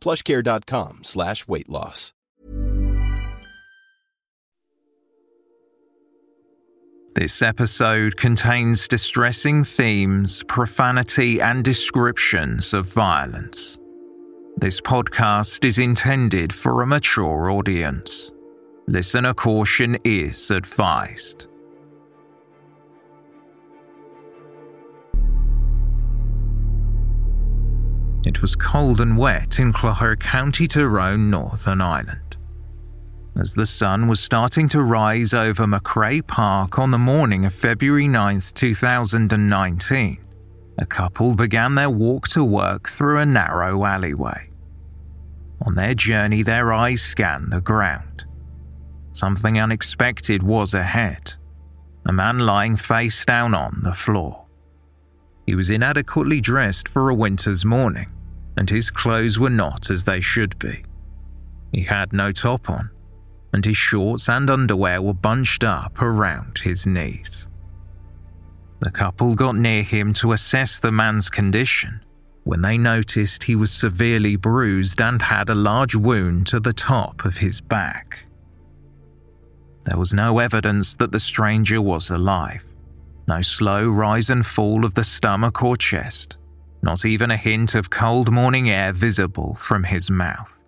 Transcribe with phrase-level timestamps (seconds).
[0.00, 2.12] plushcare.com slash weight loss.
[7.16, 13.78] This episode contains distressing themes, profanity, and descriptions of violence.
[14.56, 18.30] This podcast is intended for a mature audience.
[18.86, 21.49] Listener caution is advised.
[28.24, 32.36] It was cold and wet in Clogher County Tyrone, Northern Ireland.
[33.36, 38.08] As the sun was starting to rise over McCrae Park on the morning of February
[38.08, 40.24] 9, 2019,
[40.78, 44.50] a couple began their walk to work through a narrow alleyway.
[45.64, 48.24] On their journey, their eyes scanned the ground.
[49.12, 51.34] Something unexpected was ahead
[52.06, 54.46] a man lying face down on the floor.
[55.50, 58.08] He was inadequately dressed for a winter's morning,
[58.56, 60.84] and his clothes were not as they should be.
[61.72, 62.90] He had no top on,
[63.52, 67.48] and his shorts and underwear were bunched up around his knees.
[68.78, 72.00] The couple got near him to assess the man's condition
[72.44, 77.24] when they noticed he was severely bruised and had a large wound to the top
[77.24, 78.20] of his back.
[79.82, 82.69] There was no evidence that the stranger was alive,
[83.30, 86.36] no slow rise and fall of the stomach or chest,
[86.82, 90.58] not even a hint of cold morning air visible from his mouth.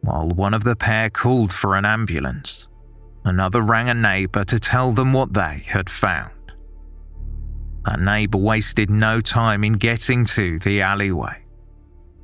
[0.00, 2.66] While one of the pair called for an ambulance,
[3.24, 6.32] another rang a neighbour to tell them what they had found.
[7.84, 11.44] That neighbour wasted no time in getting to the alleyway.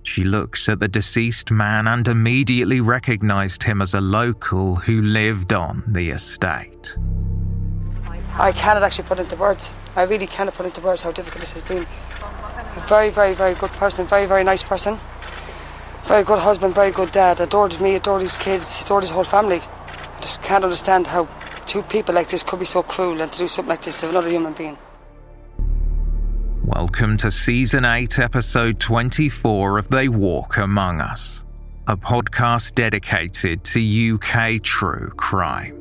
[0.02, 5.52] She looks at the deceased man and immediately recognised him as a local who lived
[5.52, 6.96] on the estate.
[8.40, 9.72] I cannot actually put into words.
[9.96, 11.82] I really cannot put into words how difficult this has been.
[11.82, 15.00] A very, very, very good person, very, very nice person.
[16.04, 17.40] Very good husband, very good dad.
[17.40, 19.58] Adored me, adored his kids, adored his whole family.
[19.58, 21.28] I just can't understand how
[21.66, 24.08] two people like this could be so cruel and to do something like this to
[24.08, 24.78] another human being.
[26.62, 31.42] Welcome to Season 8, Episode 24 of They Walk Among Us,
[31.88, 35.77] a podcast dedicated to UK true crime.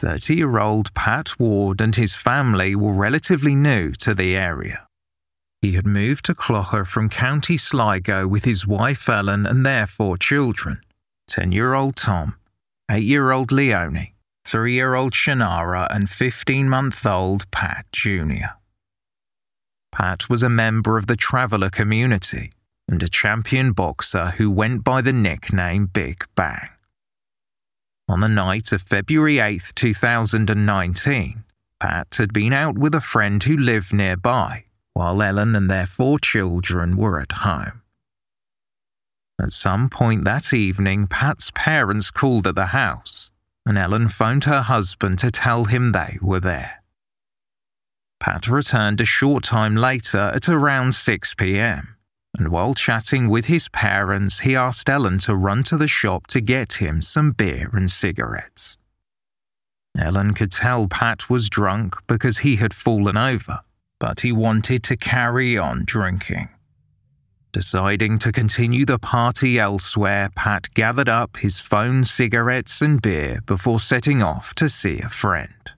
[0.00, 4.86] Thirty-year-old Pat Ward and his family were relatively new to the area.
[5.60, 10.16] He had moved to Clogher from County Sligo with his wife Ellen and their four
[10.16, 10.80] children
[11.28, 12.36] 10 year old Tom,
[12.90, 14.14] 8 year old Leonie,
[14.46, 18.56] 3 year old Shannara, and 15 month old Pat Jr.
[19.92, 22.52] Pat was a member of the Traveller community
[22.88, 26.70] and a champion boxer who went by the nickname Big Bang.
[28.10, 31.44] On the night of February 8, 2019,
[31.78, 34.64] Pat had been out with a friend who lived nearby,
[34.94, 37.82] while Ellen and their four children were at home.
[39.40, 43.30] At some point that evening, Pat's parents called at the house,
[43.64, 46.82] and Ellen phoned her husband to tell him they were there.
[48.18, 51.94] Pat returned a short time later at around 6 pm,
[52.38, 56.40] and while chatting with his parents, he asked Ellen to run to the shop to
[56.40, 58.76] get him some beer and cigarettes.
[59.98, 63.60] Ellen could tell Pat was drunk because he had fallen over,
[63.98, 66.48] but he wanted to carry on drinking.
[67.52, 73.80] Deciding to continue the party elsewhere, Pat gathered up his phone, cigarettes, and beer before
[73.80, 75.72] setting off to see a friend.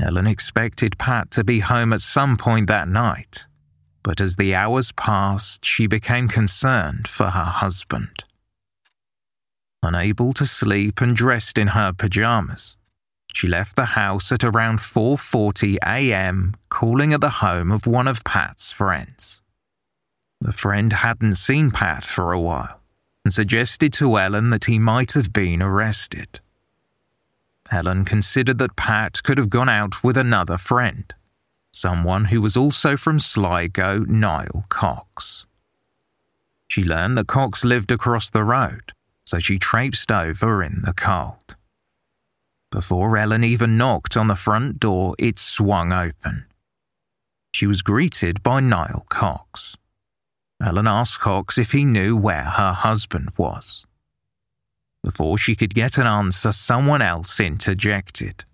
[0.00, 3.46] Ellen expected Pat to be home at some point that night,
[4.04, 8.22] but as the hours passed, she became concerned for her husband.
[9.82, 12.76] Unable to sleep and dressed in her pajamas,
[13.34, 18.22] she left the house at around 4:40 a.m., calling at the home of one of
[18.22, 19.40] Pat's friends.
[20.40, 22.80] The friend hadn't seen Pat for a while
[23.24, 26.40] and suggested to Ellen that he might have been arrested.
[27.72, 31.12] Ellen considered that Pat could have gone out with another friend,
[31.74, 35.44] someone who was also from Sligo, Niall Cox.
[36.68, 38.92] She learned that Cox lived across the road,
[39.24, 41.56] so she traipsed over in the cold.
[42.70, 46.46] Before Ellen even knocked on the front door, it swung open.
[47.52, 49.76] She was greeted by Niall Cox.
[50.60, 53.84] Ellen asked Cox if he knew where her husband was.
[55.02, 58.44] Before she could get an answer, someone else interjected.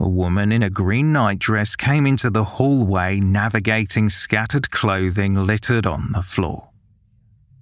[0.00, 6.12] A woman in a green nightdress came into the hallway, navigating scattered clothing littered on
[6.12, 6.70] the floor.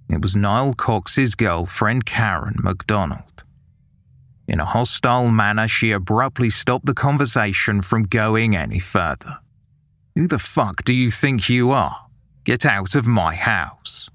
[0.09, 3.43] It was Niall Cox's girlfriend, Karen MacDonald.
[4.47, 9.39] In a hostile manner, she abruptly stopped the conversation from going any further.
[10.15, 12.07] Who the fuck do you think you are?
[12.43, 14.09] Get out of my house.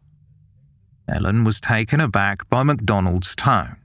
[1.09, 3.78] Ellen was taken aback by MacDonald's tone,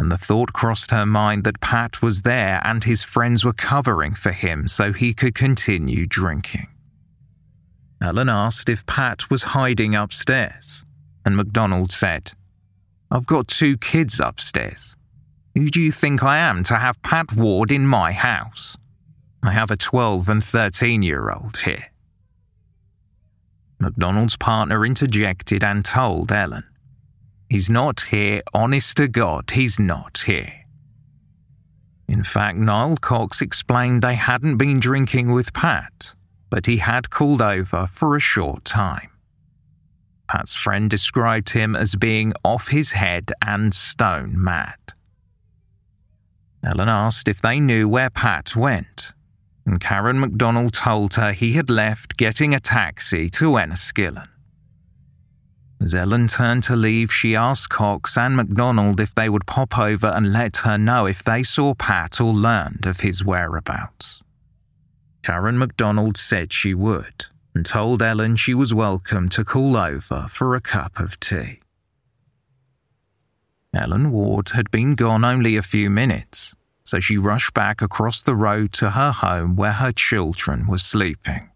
[0.00, 4.14] and the thought crossed her mind that Pat was there and his friends were covering
[4.14, 6.68] for him so he could continue drinking.
[8.00, 10.84] Ellen asked if Pat was hiding upstairs,
[11.22, 12.32] and MacDonald said,
[13.10, 14.96] I've got two kids upstairs.
[15.54, 18.78] Who do you think I am to have Pat Ward in my house?
[19.42, 21.92] I have a 12 and 13 year old here.
[23.78, 26.64] MacDonald's partner interjected and told Ellen,
[27.50, 30.66] He's not here, honest to God, he's not here.
[32.06, 36.14] In fact, Niall Cox explained they hadn't been drinking with Pat,
[36.48, 39.10] but he had called over for a short time.
[40.28, 44.78] Pat's friend described him as being off his head and stone mad.
[46.62, 49.12] Ellen asked if they knew where Pat went,
[49.66, 54.29] and Karen MacDonald told her he had left getting a taxi to Enniskillen.
[55.82, 60.08] As Ellen turned to leave, she asked Cox and MacDonald if they would pop over
[60.08, 64.22] and let her know if they saw Pat or learned of his whereabouts.
[65.22, 70.54] Karen MacDonald said she would and told Ellen she was welcome to call over for
[70.54, 71.60] a cup of tea.
[73.72, 76.54] Ellen Ward had been gone only a few minutes,
[76.84, 81.50] so she rushed back across the road to her home where her children were sleeping.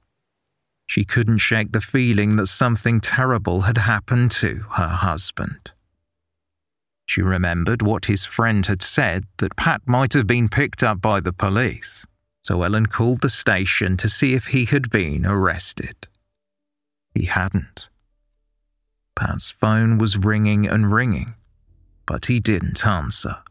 [0.86, 5.72] She couldn't shake the feeling that something terrible had happened to her husband.
[7.06, 11.20] She remembered what his friend had said that Pat might have been picked up by
[11.20, 12.06] the police,
[12.42, 16.08] so Ellen called the station to see if he had been arrested.
[17.14, 17.88] He hadn't.
[19.14, 21.34] Pat's phone was ringing and ringing,
[22.06, 23.44] but he didn't answer.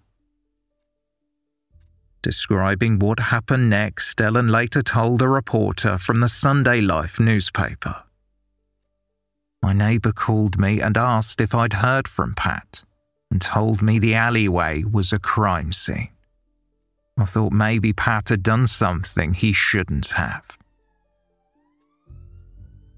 [2.24, 8.04] Describing what happened next, Ellen later told a reporter from the Sunday Life newspaper.
[9.62, 12.84] My neighbour called me and asked if I'd heard from Pat
[13.30, 16.10] and told me the alleyway was a crime scene.
[17.18, 20.44] I thought maybe Pat had done something he shouldn't have.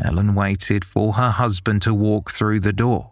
[0.01, 3.12] Ellen waited for her husband to walk through the door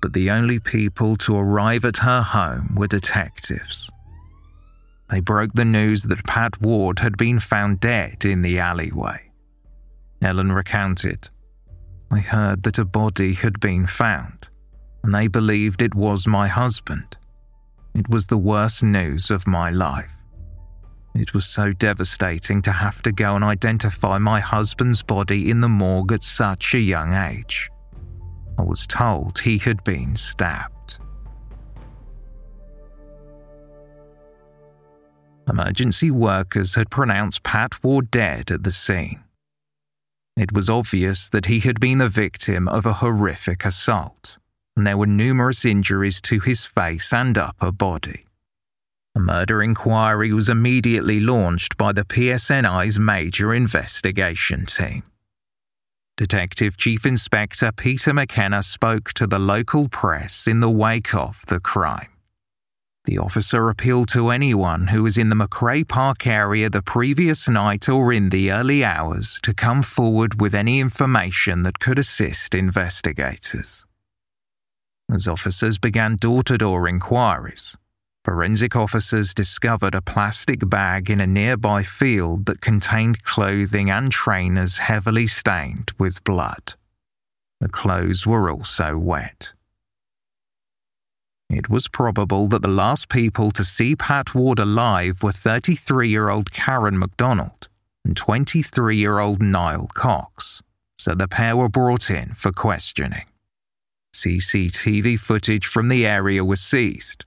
[0.00, 3.90] but the only people to arrive at her home were detectives.
[5.10, 9.30] They broke the news that Pat Ward had been found dead in the alleyway.
[10.20, 11.30] Ellen recounted,
[12.10, 14.48] I heard that a body had been found,
[15.02, 17.16] and they believed it was my husband.
[17.94, 20.12] It was the worst news of my life.
[21.14, 25.68] It was so devastating to have to go and identify my husband's body in the
[25.68, 27.70] morgue at such a young age.
[28.58, 30.74] I was told he had been stabbed.
[35.48, 39.22] Emergency workers had pronounced Pat Ward dead at the scene.
[40.36, 44.36] It was obvious that he had been the victim of a horrific assault,
[44.76, 48.26] and there were numerous injuries to his face and upper body.
[49.14, 55.02] A murder inquiry was immediately launched by the PSNI's major investigation team.
[56.16, 61.58] Detective Chief Inspector Peter McKenna spoke to the local press in the wake of the
[61.58, 62.10] crime.
[63.08, 67.88] The officer appealed to anyone who was in the McCrae Park area the previous night
[67.88, 73.86] or in the early hours to come forward with any information that could assist investigators.
[75.10, 77.78] As officers began door to door inquiries,
[78.26, 84.76] forensic officers discovered a plastic bag in a nearby field that contained clothing and trainers
[84.76, 86.74] heavily stained with blood.
[87.58, 89.54] The clothes were also wet.
[91.50, 96.28] It was probable that the last people to see Pat Ward alive were 33 year
[96.28, 97.68] old Karen McDonald
[98.04, 100.62] and 23 year old Niall Cox,
[100.98, 103.26] so the pair were brought in for questioning.
[104.14, 107.24] CCTV footage from the area was seized,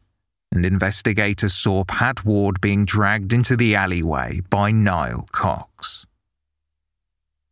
[0.52, 6.06] and investigators saw Pat Ward being dragged into the alleyway by Niall Cox.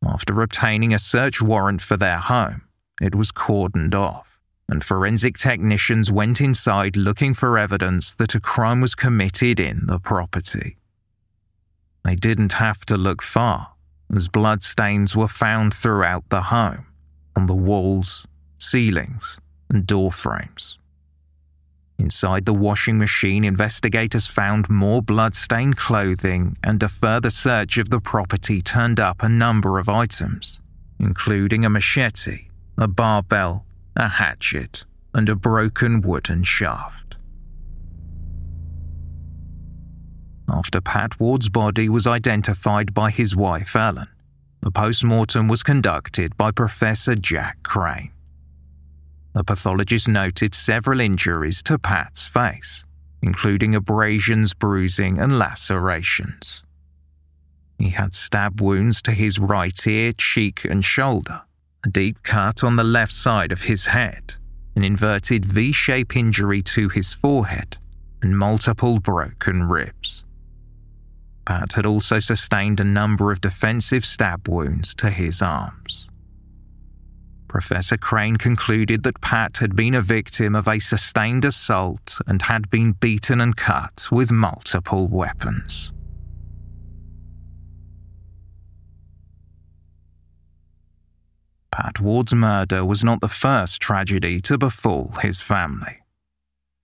[0.06, 2.62] After obtaining a search warrant for their home,
[3.02, 4.29] it was cordoned off,
[4.70, 10.00] and forensic technicians went inside looking for evidence that a crime was committed in the
[10.00, 10.78] property.
[12.06, 13.74] They didn't have to look far,
[14.16, 16.86] as bloodstains were found throughout the home,
[17.36, 20.78] on the walls, ceilings, and door frames.
[21.98, 28.00] Inside the washing machine, investigators found more blood-stained clothing, and a further search of the
[28.00, 30.62] property turned up a number of items,
[30.98, 32.48] including a machete,
[32.78, 33.66] a barbell,
[34.00, 37.18] a hatchet, and a broken wooden shaft.
[40.50, 44.08] After Pat Ward's body was identified by his wife Ellen,
[44.62, 48.12] the post mortem was conducted by Professor Jack Crane.
[49.34, 52.86] The pathologist noted several injuries to Pat's face,
[53.22, 56.64] including abrasions, bruising, and lacerations.
[57.78, 61.44] He had stab wounds to his right ear, cheek, and shoulder,
[61.86, 64.36] a deep cut on the left side of his head,
[64.76, 67.78] an inverted V shape injury to his forehead,
[68.22, 70.24] and multiple broken ribs.
[71.46, 76.08] Pat had also sustained a number of defensive stab wounds to his arms.
[77.48, 82.70] Professor Crane concluded that Pat had been a victim of a sustained assault and had
[82.70, 85.92] been beaten and cut with multiple weapons.
[91.82, 96.00] Pat Ward's murder was not the first tragedy to befall his family.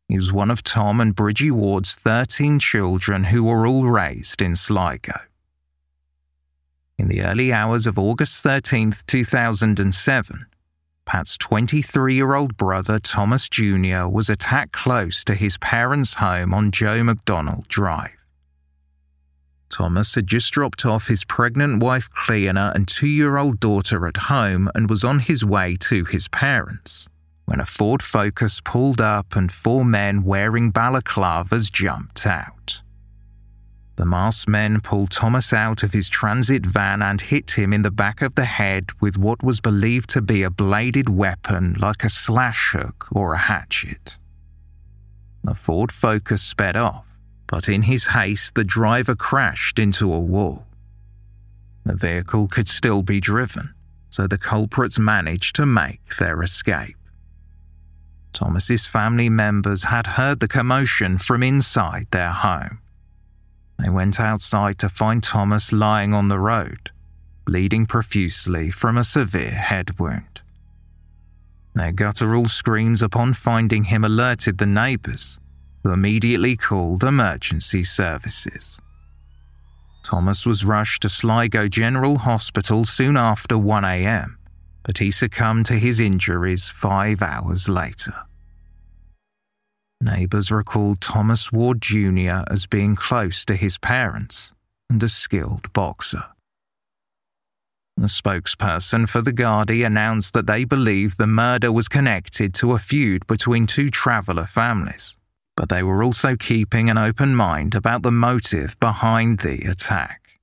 [0.08, 4.56] He was one of Tom and Bridgie Ward's 13 children who were all raised in
[4.56, 5.20] Sligo.
[6.98, 10.46] In the early hours of August 13, 2007,
[11.04, 14.08] Pat's 23 year old brother Thomas Jr.
[14.08, 18.25] was attacked close to his parents' home on Joe McDonald Drive.
[19.76, 24.16] Thomas had just dropped off his pregnant wife Cleona and two year old daughter at
[24.32, 27.10] home and was on his way to his parents
[27.44, 32.84] when a Ford Focus pulled up and four men wearing balaclavas jumped out.
[33.98, 37.92] The masked men pulled Thomas out of his transit van and hit him in the
[37.92, 42.10] back of the head with what was believed to be a bladed weapon like a
[42.10, 44.18] slash hook or a hatchet.
[45.44, 47.05] The Ford Focus sped off,
[47.48, 50.66] but in his haste, the driver crashed into a wall.
[51.86, 53.74] The vehicle could still be driven,
[54.10, 56.98] so the culprits managed to make their escape.
[58.34, 62.80] Thomas's family members had heard the commotion from inside their home.
[63.78, 66.92] They went outside to find Thomas lying on the road,
[67.46, 70.42] bleeding profusely from a severe head wound.
[71.74, 75.38] Their guttural screams upon finding him alerted the neighbours,
[75.86, 78.80] who immediately called emergency services.
[80.04, 84.38] Thomas was rushed to Sligo General Hospital soon after 1am,
[84.82, 88.16] but he succumbed to his injuries five hours later.
[90.02, 92.42] Neighbours recalled Thomas Ward Jr.
[92.50, 94.54] as being close to his parents
[94.90, 96.26] and a skilled boxer.
[97.96, 102.80] The spokesperson for the Gardaí announced that they believe the murder was connected to a
[102.80, 105.16] feud between two traveller families,
[105.56, 110.40] but they were also keeping an open mind about the motive behind the attack.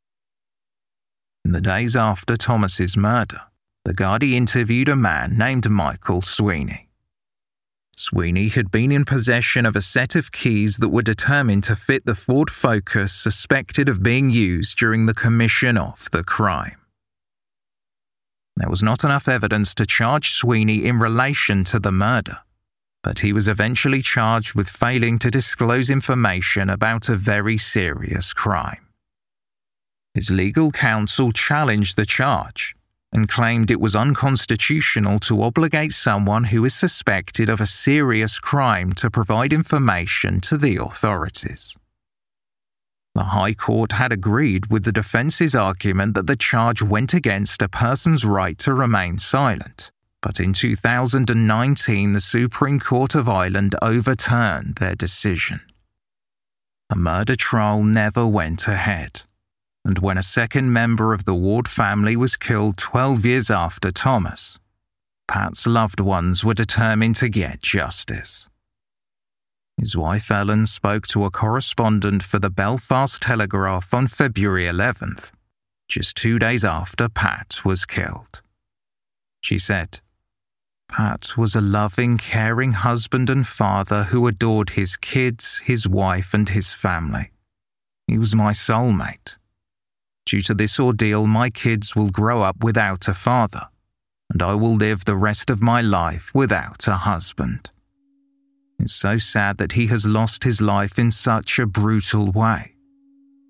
[1.45, 3.42] In the days after Thomas's murder,
[3.85, 6.88] the Gardaí interviewed a man named Michael Sweeney.
[7.95, 12.07] Sweeney had been in possession of a set of keys that were determined to fit
[12.07, 16.78] the Ford Focus suspected of being used during the commission of the crime.
[18.57, 22.38] There was not enough evidence to charge Sweeney in relation to the murder,
[23.02, 28.87] but he was eventually charged with failing to disclose information about a very serious crime.
[30.14, 32.76] His legal counsel challenged the charge,
[33.12, 38.92] and claimed it was unconstitutional to obligate someone who is suspected of a serious crime
[38.94, 41.75] to provide information to the authorities.
[43.14, 47.68] The High Court had agreed with the defence's argument that the charge went against a
[47.68, 49.90] person's right to remain silent,
[50.22, 55.60] but in 2019 the Supreme Court of Ireland overturned their decision.
[56.88, 59.22] A murder trial never went ahead
[59.84, 64.58] and when a second member of the Ward family was killed 12 years after Thomas,
[65.26, 68.48] Pat's loved ones were determined to get justice.
[69.76, 75.32] His wife Ellen spoke to a correspondent for the Belfast Telegraph on February 11th,
[75.88, 78.40] just two days after Pat was killed.
[79.42, 80.00] She said,
[80.92, 86.50] Pat was a loving, caring husband and father who adored his kids, his wife, and
[86.50, 87.30] his family.
[88.06, 89.38] He was my soulmate.
[90.26, 93.68] Due to this ordeal, my kids will grow up without a father,
[94.30, 97.70] and I will live the rest of my life without a husband.
[98.78, 102.75] It's so sad that he has lost his life in such a brutal way.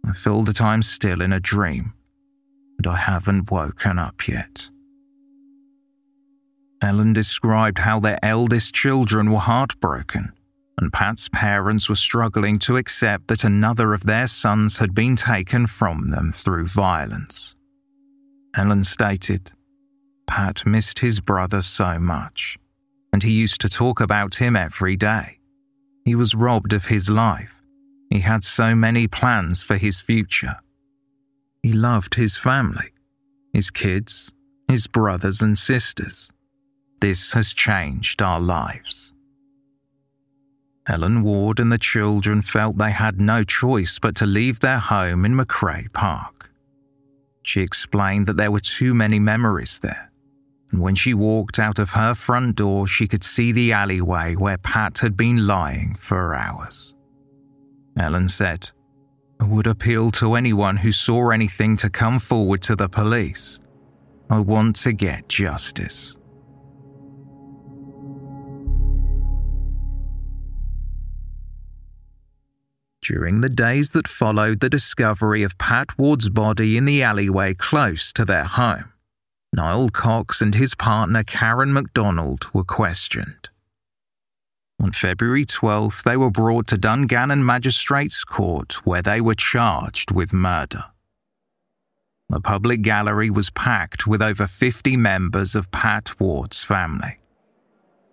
[0.06, 1.94] I feel that I'm still in a dream,
[2.78, 4.68] and I haven't woken up yet.
[6.82, 10.32] Ellen described how their eldest children were heartbroken
[10.82, 15.68] and Pat's parents were struggling to accept that another of their sons had been taken
[15.68, 17.54] from them through violence.
[18.56, 19.52] Ellen stated,
[20.26, 22.58] Pat missed his brother so much,
[23.12, 25.38] and he used to talk about him every day.
[26.04, 27.54] He was robbed of his life.
[28.10, 30.56] He had so many plans for his future.
[31.62, 32.90] He loved his family,
[33.52, 34.32] his kids,
[34.66, 36.31] his brothers and sisters.
[37.02, 39.12] This has changed our lives.
[40.86, 45.24] Ellen Ward and the children felt they had no choice but to leave their home
[45.24, 46.50] in McCrae Park.
[47.42, 50.12] She explained that there were too many memories there,
[50.70, 54.58] and when she walked out of her front door, she could see the alleyway where
[54.58, 56.94] Pat had been lying for hours.
[57.98, 58.70] Ellen said,
[59.40, 63.58] I would appeal to anyone who saw anything to come forward to the police.
[64.30, 66.14] I want to get justice.
[73.02, 78.12] During the days that followed the discovery of Pat Ward's body in the alleyway close
[78.12, 78.92] to their home,
[79.52, 83.48] Niall Cox and his partner Karen MacDonald were questioned.
[84.80, 90.32] On February 12th, they were brought to Dungannon Magistrates Court where they were charged with
[90.32, 90.84] murder.
[92.28, 97.18] The public gallery was packed with over 50 members of Pat Ward's family.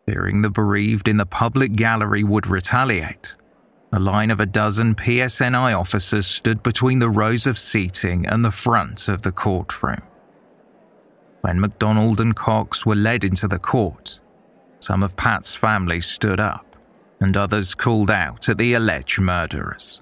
[0.08, 3.36] Fearing the bereaved in the public gallery would retaliate,
[3.92, 8.52] a line of a dozen PSNI officers stood between the rows of seating and the
[8.52, 10.02] front of the courtroom.
[11.42, 14.20] When MacDonald and Cox were led into the court,
[14.80, 16.76] some of Pat's family stood up
[17.20, 20.02] and others called out at the alleged murderers.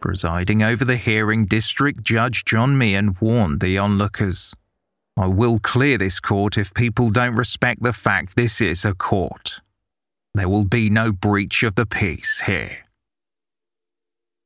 [0.00, 4.54] Presiding over the hearing, District Judge John Meehan warned the onlookers
[5.16, 9.60] I will clear this court if people don't respect the fact this is a court.
[10.34, 12.78] There will be no breach of the peace here.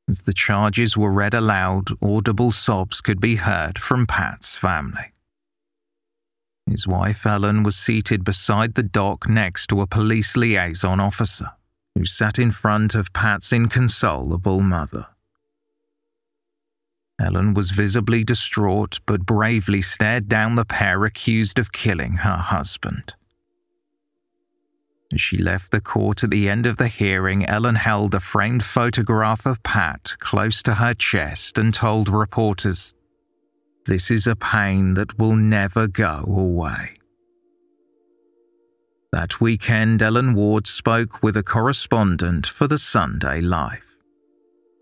[0.09, 5.13] As the charges were read aloud, audible sobs could be heard from Pat's family.
[6.67, 11.53] His wife Ellen was seated beside the dock next to a police liaison officer
[11.95, 15.07] who sat in front of Pat's inconsolable mother.
[17.21, 23.15] Ellen was visibly distraught but bravely stared down the pair accused of killing her husband.
[25.13, 28.63] As she left the court at the end of the hearing, Ellen held a framed
[28.63, 32.93] photograph of Pat close to her chest and told reporters,
[33.87, 36.99] This is a pain that will never go away.
[39.11, 43.85] That weekend, Ellen Ward spoke with a correspondent for the Sunday Life.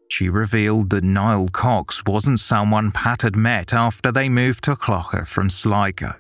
[0.09, 5.25] She revealed that Niall Cox wasn't someone Pat had met after they moved to Clogher
[5.25, 6.17] from Sligo.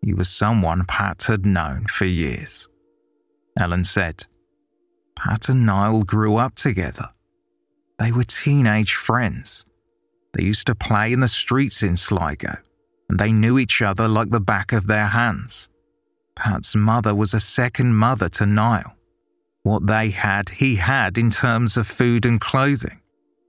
[0.00, 2.69] He was someone Pat had known for years.
[3.60, 4.26] Ellen said.
[5.16, 7.10] Pat and Niall grew up together.
[7.98, 9.66] They were teenage friends.
[10.32, 12.58] They used to play in the streets in Sligo,
[13.08, 15.68] and they knew each other like the back of their hands.
[16.36, 18.94] Pat's mother was a second mother to Niall.
[19.62, 23.00] What they had, he had in terms of food and clothing.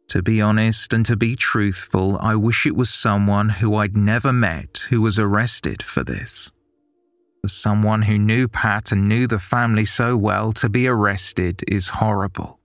[0.10, 4.34] To be honest and to be truthful, I wish it was someone who I'd never
[4.34, 6.52] met who was arrested for this.
[7.41, 11.89] For someone who knew Pat and knew the family so well to be arrested is
[11.89, 12.60] horrible.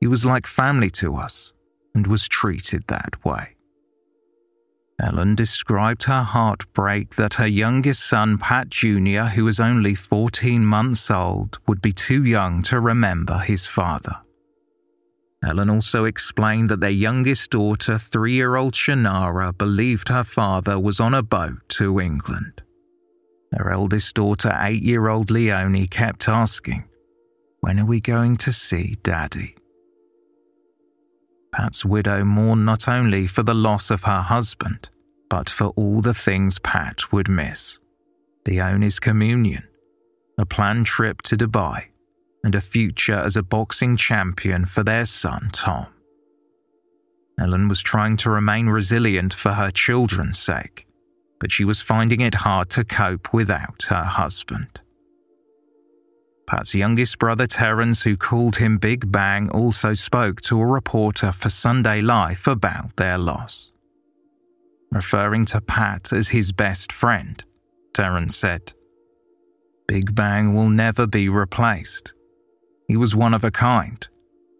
[0.00, 1.52] He was like family to us
[1.96, 3.56] and was treated that way.
[5.00, 11.10] Ellen described her heartbreak that her youngest son, Pat Jr., who was only 14 months
[11.10, 14.16] old, would be too young to remember his father.
[15.44, 21.00] Ellen also explained that their youngest daughter, three year old Shannara, believed her father was
[21.00, 22.62] on a boat to England.
[23.52, 26.84] Their eldest daughter, eight year old Leonie, kept asking,
[27.60, 29.56] When are we going to see Daddy?
[31.52, 34.90] Pat's widow mourned not only for the loss of her husband,
[35.30, 37.78] but for all the things Pat would miss
[38.46, 39.64] Leonie's communion,
[40.38, 41.86] a planned trip to Dubai,
[42.42, 45.86] and a future as a boxing champion for their son, Tom.
[47.38, 50.86] Ellen was trying to remain resilient for her children's sake,
[51.40, 54.80] but she was finding it hard to cope without her husband.
[56.48, 61.50] Pat's youngest brother Terence, who called him Big Bang, also spoke to a reporter for
[61.50, 63.70] Sunday Life about their loss.
[64.90, 67.44] Referring to Pat as his best friend,
[67.92, 68.72] Terence said,
[69.86, 72.14] Big Bang will never be replaced.
[72.88, 74.08] He was one of a kind,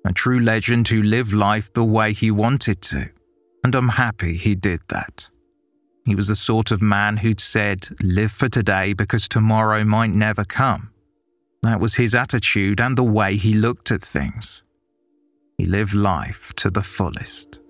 [0.05, 3.09] a true legend who lived life the way he wanted to,
[3.64, 5.31] and I'm happy he did that.
[6.09, 10.44] He was the sort of man who'd said, Live for today because tomorrow might never
[10.44, 10.90] come
[11.62, 14.62] that was his attitude and the way he looked at things.
[15.57, 17.61] He lived life to the fullest.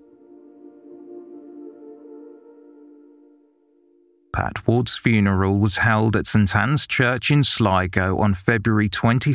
[4.31, 9.33] Pat Ward's funeral was held at St Anne's Church in Sligo on February 22,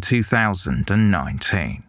[0.00, 1.84] 2019.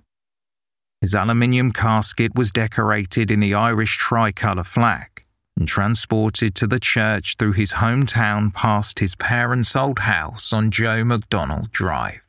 [0.99, 5.20] His aluminium casket was decorated in the Irish tricolour flag
[5.57, 11.03] and transported to the church through his hometown past his parents' old house on Joe
[11.03, 12.21] McDonald Drive.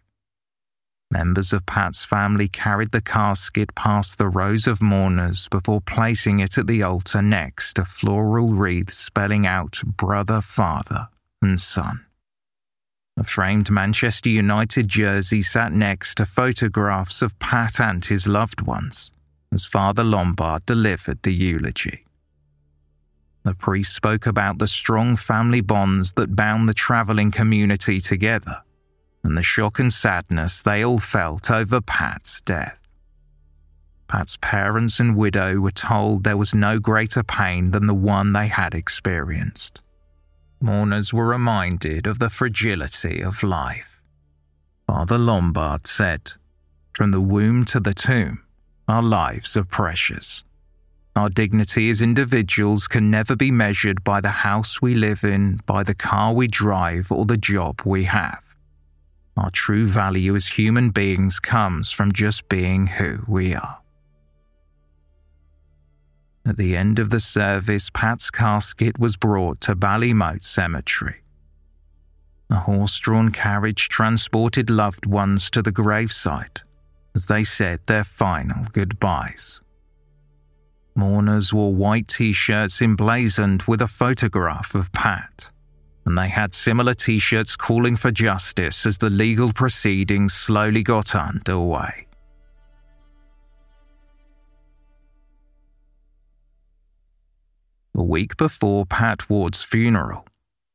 [1.11, 6.56] Members of Pat's family carried the casket past the rows of mourners before placing it
[6.56, 11.08] at the altar next to floral wreaths spelling out brother, father,
[11.42, 12.06] and son.
[13.18, 19.11] A framed Manchester United jersey sat next to photographs of Pat and his loved ones
[19.52, 22.06] as Father Lombard delivered the eulogy.
[23.44, 28.62] The priest spoke about the strong family bonds that bound the travelling community together
[29.24, 32.78] and the shock and sadness they all felt over Pat's death.
[34.09, 38.48] Pat's parents and widow were told there was no greater pain than the one they
[38.48, 39.81] had experienced.
[40.61, 44.00] Mourners were reminded of the fragility of life.
[44.87, 46.33] Father Lombard said,
[46.92, 48.42] From the womb to the tomb,
[48.87, 50.44] our lives are precious.
[51.14, 55.83] Our dignity as individuals can never be measured by the house we live in, by
[55.83, 58.42] the car we drive, or the job we have.
[59.37, 63.79] Our true value as human beings comes from just being who we are.
[66.44, 71.22] At the end of the service, Pat's casket was brought to Ballymote Cemetery.
[72.51, 76.62] A horse drawn carriage transported loved ones to the gravesite
[77.14, 79.62] as they said their final goodbyes.
[80.94, 85.50] Mourners wore white t shirts emblazoned with a photograph of Pat,
[86.05, 91.14] and they had similar t shirts calling for justice as the legal proceedings slowly got
[91.14, 92.07] underway.
[97.94, 100.26] A week before Pat Ward's funeral,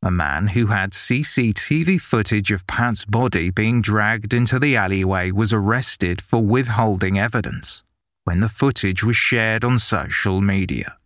[0.01, 5.53] a man who had CCTV footage of Pat's body being dragged into the alleyway was
[5.53, 7.84] arrested for withholding evidence
[8.28, 10.98] when the footage was shared on social media.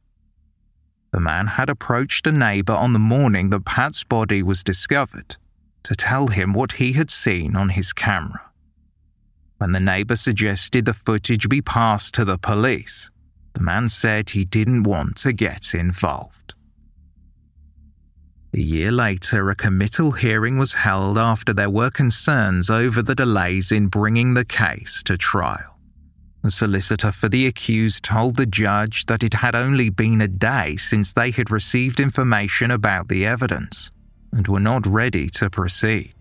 [1.13, 5.35] The man had approached a neighbour on the morning that Pat's body was discovered
[5.83, 8.49] to tell him what he had seen on his camera.
[9.59, 13.11] When the neighbour suggested the footage be passed to the police,
[13.53, 16.55] the man said he didn't want to get involved.
[18.55, 23.71] A year later, a committal hearing was held after there were concerns over the delays
[23.71, 25.70] in bringing the case to trial.
[26.43, 30.75] The solicitor for the accused told the judge that it had only been a day
[30.75, 33.91] since they had received information about the evidence
[34.31, 36.15] and were not ready to proceed.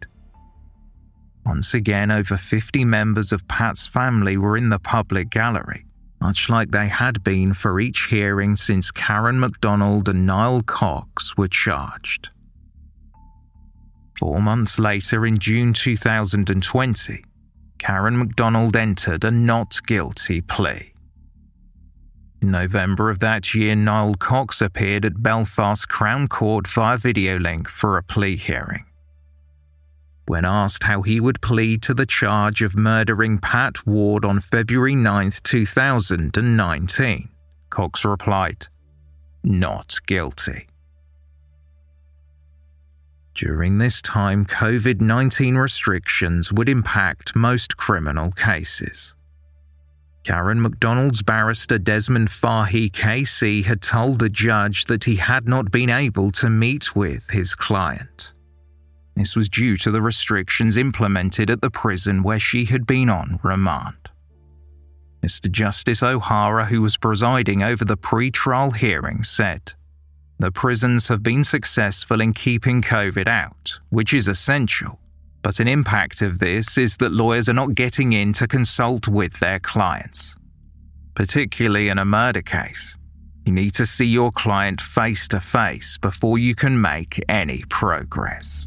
[1.47, 5.87] Once again, over 50 members of Pat's family were in the public gallery,
[6.21, 11.49] much like they had been for each hearing since Karen MacDonald and Niall Cox were
[11.49, 12.29] charged.
[14.19, 17.25] Four months later, in June 2020,
[17.81, 20.93] Karen MacDonald entered a not guilty plea.
[22.43, 27.71] In November of that year, Niall Cox appeared at Belfast Crown Court via video link
[27.71, 28.85] for a plea hearing.
[30.27, 34.95] When asked how he would plead to the charge of murdering Pat Ward on February
[34.95, 37.29] 9, 2019,
[37.71, 38.67] Cox replied,
[39.43, 40.70] not guilty.
[43.41, 49.15] During this time, COVID 19 restrictions would impact most criminal cases.
[50.25, 55.89] Karen McDonald's barrister Desmond Fahy KC had told the judge that he had not been
[55.89, 58.35] able to meet with his client.
[59.17, 63.41] This was due to the restrictions implemented at the prison where she had been on
[63.43, 64.11] remand.
[65.23, 65.51] Mr.
[65.51, 69.73] Justice O'Hara, who was presiding over the pre trial hearing, said,
[70.41, 74.99] The prisons have been successful in keeping COVID out, which is essential.
[75.43, 79.39] But an impact of this is that lawyers are not getting in to consult with
[79.41, 80.35] their clients.
[81.15, 82.97] Particularly in a murder case,
[83.45, 88.67] you need to see your client face to face before you can make any progress.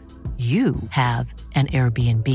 [0.41, 2.27] you have an Airbnb.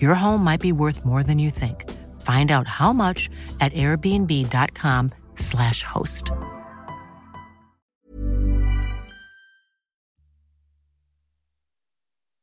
[0.00, 1.90] Your home might be worth more than you think.
[2.22, 3.28] Find out how much
[3.60, 6.30] at airbnb.com/slash host.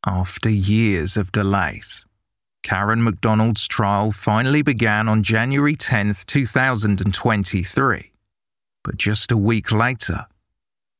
[0.06, 2.06] After years of delays,
[2.62, 8.12] Karen McDonald's trial finally began on January 10, 2023.
[8.84, 10.26] But just a week later,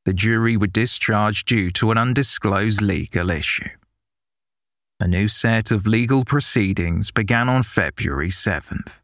[0.06, 3.68] the jury were discharged due to an undisclosed legal issue.
[5.02, 9.00] A new set of legal proceedings began on February 7th.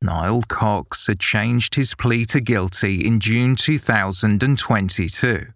[0.00, 5.48] Niall Cox had changed his plea to guilty in June 2022,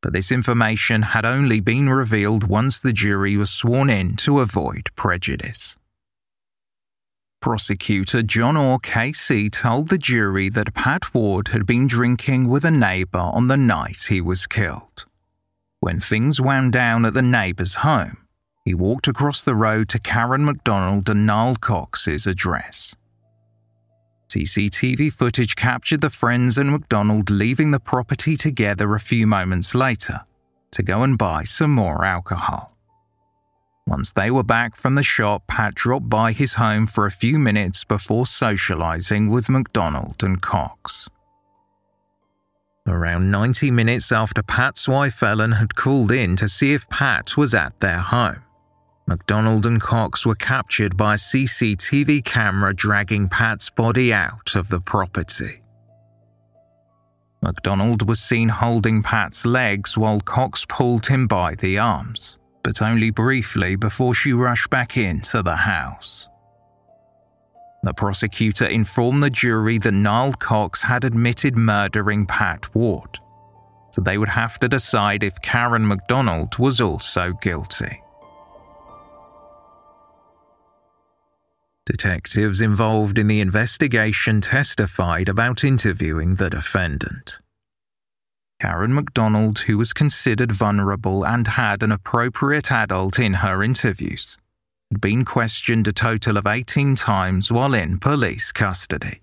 [0.00, 4.88] but this information had only been revealed once the jury was sworn in to avoid
[4.96, 5.76] prejudice.
[7.42, 12.70] Prosecutor John Orr KC told the jury that Pat Ward had been drinking with a
[12.70, 15.04] neighbour on the night he was killed.
[15.80, 18.27] When things wound down at the neighbour's home,
[18.68, 22.94] he walked across the road to Karen McDonald and Niall Cox's address.
[24.28, 30.20] CCTV footage captured the friends and McDonald leaving the property together a few moments later
[30.72, 32.76] to go and buy some more alcohol.
[33.86, 37.38] Once they were back from the shop, Pat dropped by his home for a few
[37.38, 41.08] minutes before socializing with McDonald and Cox.
[42.86, 47.54] Around 90 minutes after Pat's wife Ellen had called in to see if Pat was
[47.54, 48.42] at their home,
[49.08, 54.80] MacDonald and Cox were captured by a CCTV camera dragging Pat's body out of the
[54.80, 55.62] property.
[57.42, 63.08] McDonald was seen holding Pat's legs while Cox pulled him by the arms, but only
[63.08, 66.28] briefly before she rushed back into the house.
[67.84, 73.18] The prosecutor informed the jury that Niall Cox had admitted murdering Pat Ward,
[73.90, 78.02] so they would have to decide if Karen McDonald was also guilty.
[81.88, 87.38] Detectives involved in the investigation testified about interviewing the defendant.
[88.60, 94.36] Karen MacDonald, who was considered vulnerable and had an appropriate adult in her interviews,
[94.90, 99.22] had been questioned a total of 18 times while in police custody.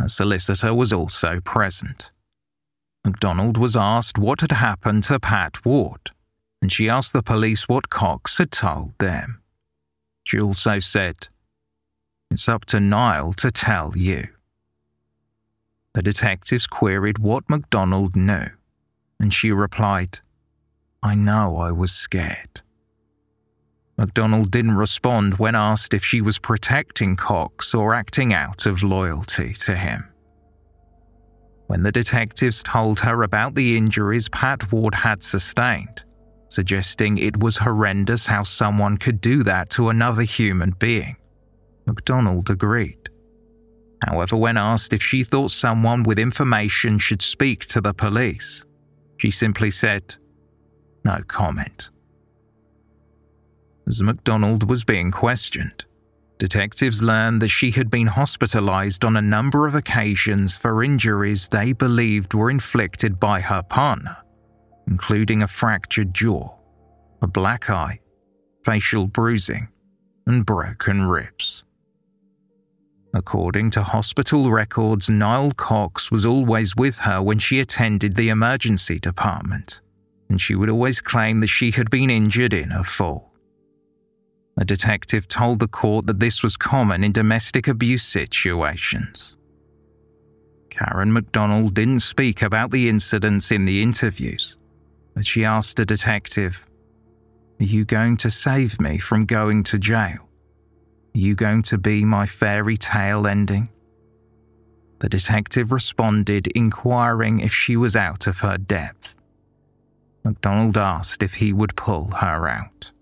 [0.00, 2.12] A solicitor was also present.
[3.04, 6.12] MacDonald was asked what had happened to Pat Ward,
[6.60, 9.42] and she asked the police what Cox had told them.
[10.24, 11.26] She also said,
[12.32, 14.28] it's up to Niall to tell you.
[15.92, 18.48] The detectives queried what MacDonald knew,
[19.20, 20.20] and she replied,
[21.02, 22.62] I know I was scared.
[23.98, 29.52] MacDonald didn't respond when asked if she was protecting Cox or acting out of loyalty
[29.52, 30.08] to him.
[31.66, 36.02] When the detectives told her about the injuries Pat Ward had sustained,
[36.48, 41.16] suggesting it was horrendous how someone could do that to another human being,
[41.92, 43.10] MacDonald agreed.
[44.08, 48.64] However, when asked if she thought someone with information should speak to the police,
[49.18, 50.16] she simply said,
[51.04, 51.90] no comment.
[53.86, 55.84] As MacDonald was being questioned,
[56.38, 61.72] detectives learned that she had been hospitalized on a number of occasions for injuries they
[61.72, 64.16] believed were inflicted by her partner,
[64.86, 66.56] including a fractured jaw,
[67.20, 68.00] a black eye,
[68.64, 69.68] facial bruising,
[70.26, 71.64] and broken ribs.
[73.14, 78.98] According to hospital records, Niall Cox was always with her when she attended the emergency
[78.98, 79.80] department,
[80.30, 83.32] and she would always claim that she had been injured in a fall.
[84.56, 89.36] A detective told the court that this was common in domestic abuse situations.
[90.70, 94.56] Karen MacDonald didn't speak about the incidents in the interviews,
[95.14, 96.66] but she asked a detective,
[97.60, 100.28] Are you going to save me from going to jail?
[101.14, 103.68] You going to be my fairy tale ending?
[105.00, 109.16] The detective responded, inquiring if she was out of her depth.
[110.24, 112.92] MacDonald asked if he would pull her out.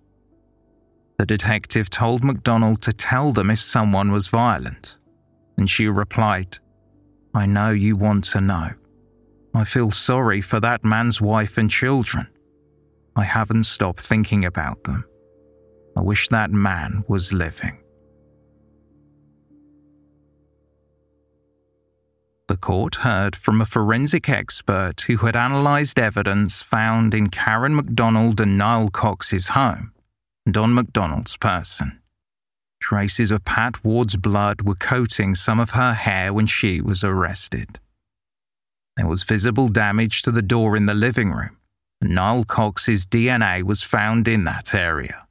[1.18, 4.96] The detective told MacDonald to tell them if someone was violent,
[5.59, 6.59] and she replied,
[7.35, 8.70] I know you want to know.
[9.53, 12.29] I feel sorry for that man's wife and children.
[13.14, 15.05] I haven't stopped thinking about them.
[15.96, 17.79] I wish that man was living.
[22.50, 28.40] The court heard from a forensic expert who had analysed evidence found in Karen MacDonald
[28.40, 29.92] and Niall Cox's home
[30.44, 32.00] and on MacDonald's person.
[32.80, 37.78] Traces of Pat Ward's blood were coating some of her hair when she was arrested.
[38.96, 41.56] There was visible damage to the door in the living room,
[42.00, 45.24] and Niall Cox's DNA was found in that area.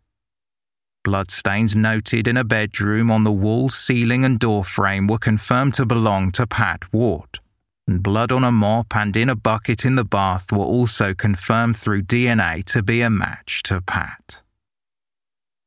[1.10, 5.84] Bloodstains noted in a bedroom on the wall, ceiling, and door frame were confirmed to
[5.84, 7.40] belong to Pat Ward,
[7.88, 11.80] and blood on a mop and in a bucket in the bath were also confirmed
[11.80, 14.44] through DNA to be a match to Pat.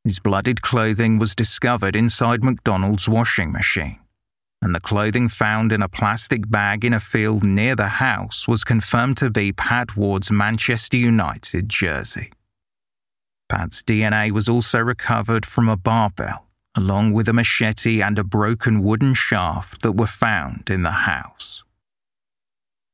[0.05, 3.99] His blooded clothing was discovered inside MacDonald's washing machine,
[4.63, 8.63] and the clothing found in a plastic bag in a field near the house was
[8.63, 12.31] confirmed to be Pat Ward's Manchester United jersey.
[13.53, 18.83] Pat's DNA was also recovered from a barbell, along with a machete and a broken
[18.83, 21.63] wooden shaft that were found in the house.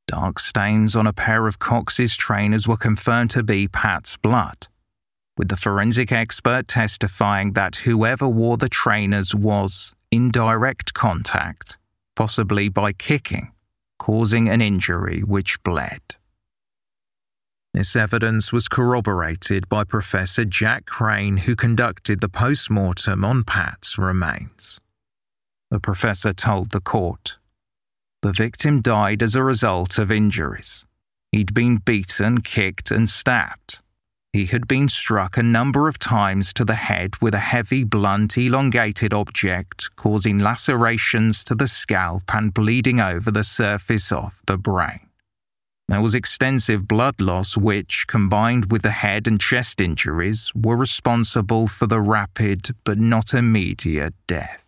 [0.05, 4.67] Dark stains on a pair of Cox's trainers were confirmed to be Pat's blood,
[5.37, 11.77] with the forensic expert testifying that whoever wore the trainers was in direct contact,
[12.17, 13.53] possibly by kicking,
[13.97, 16.17] causing an injury which bled.
[17.79, 23.97] This evidence was corroborated by Professor Jack Crane, who conducted the post mortem on Pat's
[23.97, 24.81] remains.
[25.71, 27.37] The professor told the court
[28.21, 30.83] the victim died as a result of injuries.
[31.31, 33.79] He'd been beaten, kicked, and stabbed.
[34.33, 38.37] He had been struck a number of times to the head with a heavy, blunt,
[38.37, 45.08] elongated object, causing lacerations to the scalp and bleeding over the surface of the brain.
[45.89, 51.65] There was extensive blood loss, which, combined with the head and chest injuries, were responsible
[51.65, 54.63] for the rapid but not immediate death.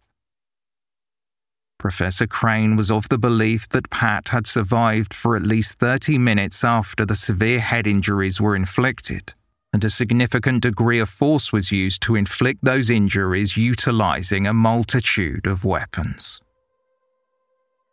[1.77, 6.63] Professor Crane was of the belief that Pat had survived for at least 30 minutes
[6.63, 9.35] after the severe head injuries were inflicted,
[9.71, 15.45] and a significant degree of force was used to inflict those injuries utilizing a multitude
[15.45, 16.41] of weapons.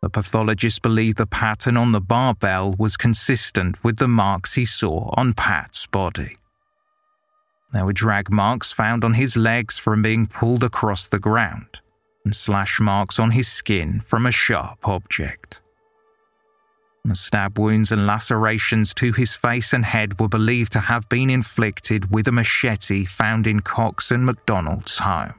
[0.01, 5.13] The pathologist believed the pattern on the barbell was consistent with the marks he saw
[5.17, 6.37] on Pat's body.
[7.73, 11.81] There were drag marks found on his legs from being pulled across the ground,
[12.23, 15.61] and slash marks on his skin from a sharp object.
[17.05, 21.29] The stab wounds and lacerations to his face and head were believed to have been
[21.29, 25.38] inflicted with a machete found in Cox and MacDonald's home.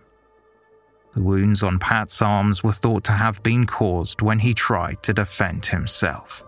[1.12, 5.12] The wounds on Pat's arms were thought to have been caused when he tried to
[5.12, 6.44] defend himself.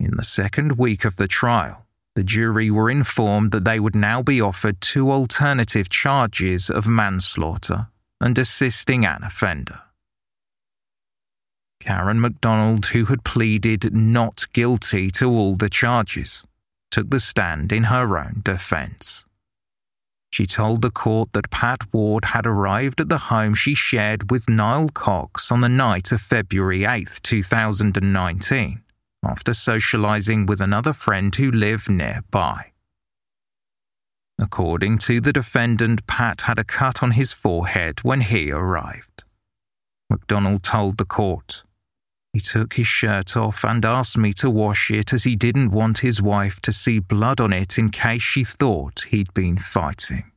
[0.00, 1.84] In the second week of the trial,
[2.14, 7.88] the jury were informed that they would now be offered two alternative charges of manslaughter
[8.20, 9.80] and assisting an offender.
[11.80, 16.44] Karen MacDonald, who had pleaded not guilty to all the charges,
[16.94, 19.24] took the stand in her own defense.
[20.30, 24.48] She told the court that Pat Ward had arrived at the home she shared with
[24.48, 28.80] Niall Cox on the night of February 8, 2019,
[29.26, 32.70] after socializing with another friend who lived nearby.
[34.38, 39.24] According to the defendant, Pat had a cut on his forehead when he arrived.
[40.08, 41.64] MacDonald told the court
[42.34, 45.98] he took his shirt off and asked me to wash it as he didn't want
[45.98, 50.32] his wife to see blood on it in case she thought he'd been fighting.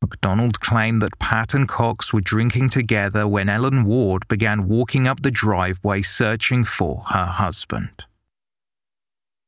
[0.00, 5.20] MacDonald claimed that Pat and Cox were drinking together when Ellen Ward began walking up
[5.20, 8.04] the driveway searching for her husband.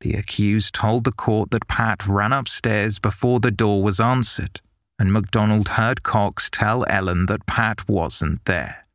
[0.02, 4.60] The accused told the court that Pat ran upstairs before the door was answered,
[4.98, 8.85] and MacDonald heard Cox tell Ellen that Pat wasn't there.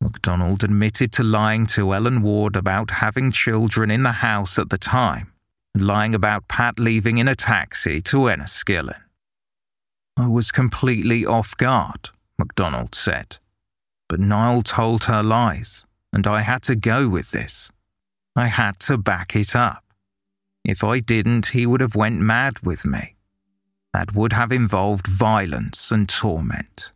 [0.00, 4.78] MacDonald admitted to lying to Ellen Ward about having children in the house at the
[4.78, 5.32] time
[5.74, 9.00] and lying about Pat leaving in a taxi to Enniskillen.
[10.16, 13.38] I was completely off guard, MacDonald said.
[14.08, 17.70] But Niall told her lies, and I had to go with this.
[18.34, 19.84] I had to back it up.
[20.64, 23.16] If I didn't, he would have went mad with me.
[23.92, 26.92] That would have involved violence and torment.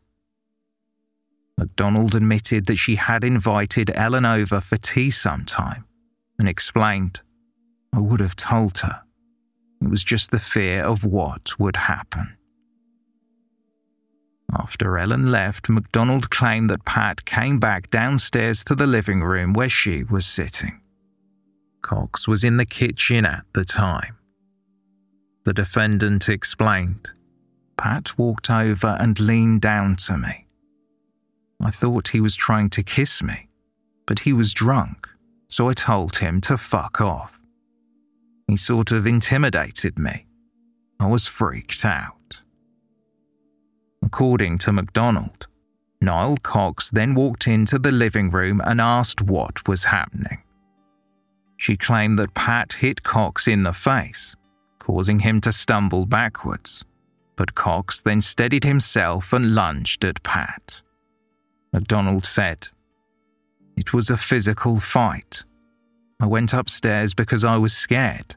[1.56, 5.84] MacDonald admitted that she had invited Ellen over for tea sometime
[6.38, 7.20] and explained,
[7.92, 9.02] I would have told her.
[9.80, 12.36] It was just the fear of what would happen.
[14.52, 19.68] After Ellen left, MacDonald claimed that Pat came back downstairs to the living room where
[19.68, 20.80] she was sitting.
[21.82, 24.16] Cox was in the kitchen at the time.
[25.44, 27.10] The defendant explained,
[27.76, 30.43] Pat walked over and leaned down to me.
[31.60, 33.48] I thought he was trying to kiss me,
[34.06, 35.08] but he was drunk,
[35.48, 37.40] so I told him to fuck off.
[38.46, 40.26] He sort of intimidated me.
[41.00, 42.40] I was freaked out.
[44.02, 45.46] According to MacDonald,
[46.00, 50.42] Niall Cox then walked into the living room and asked what was happening.
[51.56, 54.36] She claimed that Pat hit Cox in the face,
[54.78, 56.84] causing him to stumble backwards,
[57.36, 60.82] but Cox then steadied himself and lunged at Pat.
[61.74, 62.68] MacDonald said.
[63.76, 65.42] It was a physical fight.
[66.20, 68.36] I went upstairs because I was scared.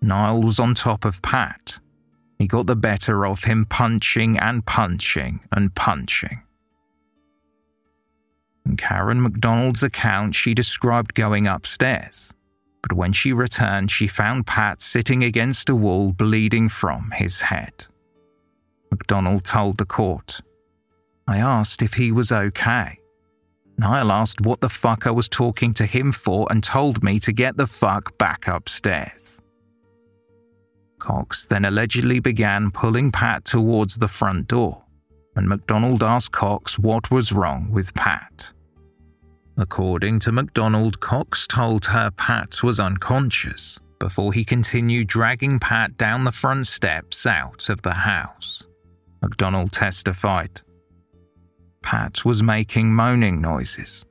[0.00, 1.78] Niall was on top of Pat.
[2.38, 6.40] He got the better of him, punching and punching and punching.
[8.64, 12.32] In Karen MacDonald's account, she described going upstairs,
[12.80, 17.86] but when she returned, she found Pat sitting against a wall, bleeding from his head.
[18.90, 20.40] MacDonald told the court,
[21.28, 22.98] I asked if he was okay.
[23.76, 27.32] Niall asked what the fuck I was talking to him for and told me to
[27.32, 29.38] get the fuck back upstairs.
[30.98, 34.82] Cox then allegedly began pulling Pat towards the front door,
[35.36, 38.50] and MacDonald asked Cox what was wrong with Pat.
[39.58, 46.24] According to MacDonald, Cox told her Pat was unconscious before he continued dragging Pat down
[46.24, 48.64] the front steps out of the house.
[49.20, 50.62] MacDonald testified.
[51.88, 54.04] Pat was making moaning noises.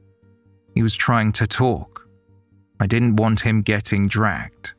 [0.73, 2.09] He was trying to talk,
[2.79, 4.73] I didn't want him getting dragged.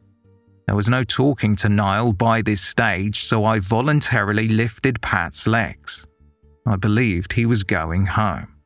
[0.67, 6.09] There was no talking to Niall by this stage, so I voluntarily lifted Pat's legs.
[6.67, 8.57] I believed he was going home.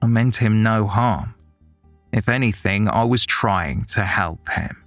[0.00, 1.34] I meant him no harm.
[2.12, 4.84] If anything, I was trying to help him.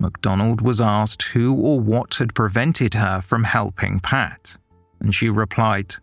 [0.00, 4.56] MacDonald was asked who or what had prevented her from helping Pat,
[4.98, 5.94] and she replied,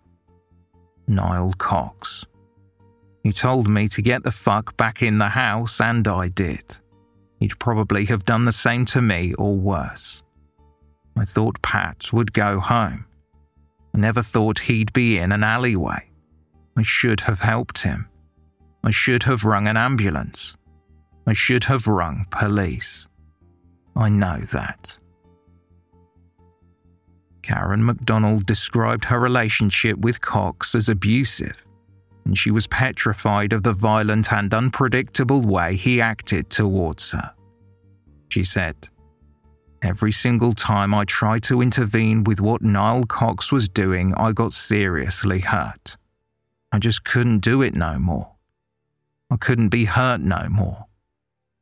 [1.08, 2.26] Niall Cox.
[3.24, 6.78] He told me to get the fuck back in the house, and I did.
[7.40, 10.22] He'd probably have done the same to me or worse.
[11.16, 13.06] I thought Pat would go home.
[13.94, 16.10] I never thought he'd be in an alleyway.
[16.76, 18.08] I should have helped him.
[18.84, 20.56] I should have rung an ambulance.
[21.26, 23.08] I should have rung police.
[23.96, 24.98] I know that.
[27.44, 31.64] Karen MacDonald described her relationship with Cox as abusive,
[32.26, 37.34] and she was petrified of the violent and unpredictable way he acted towards her.
[38.30, 38.90] She said,
[39.84, 44.54] Every single time I tried to intervene with what Niall Cox was doing, I got
[44.54, 45.98] seriously hurt.
[46.72, 48.32] I just couldn't do it no more.
[49.30, 50.86] I couldn't be hurt no more.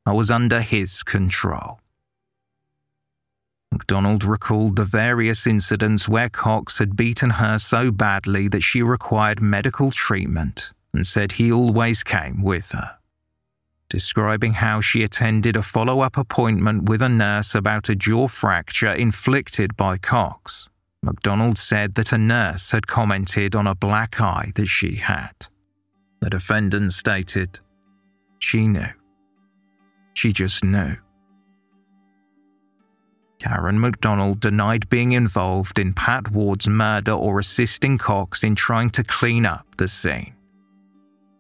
[0.06, 1.80] I was under his control.
[3.82, 9.42] MacDonald recalled the various incidents where Cox had beaten her so badly that she required
[9.42, 12.98] medical treatment and said he always came with her.
[13.90, 18.94] Describing how she attended a follow up appointment with a nurse about a jaw fracture
[18.94, 20.70] inflicted by Cox,
[21.02, 25.34] MacDonald said that a nurse had commented on a black eye that she had.
[26.20, 27.62] The defendant stated,
[28.38, 28.94] She knew.
[30.14, 30.98] She just knew.
[33.42, 39.04] Karen MacDonald denied being involved in Pat Ward's murder or assisting Cox in trying to
[39.04, 40.36] clean up the scene.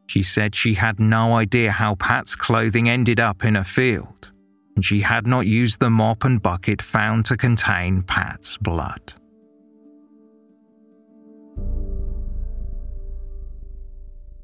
[0.08, 4.32] She said she had no idea how Pat's clothing ended up in a field,
[4.76, 9.14] and she had not used the mop and bucket found to contain Pat's blood.